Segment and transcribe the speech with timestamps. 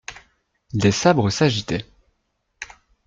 [0.73, 1.85] Des sabres s'agitaient.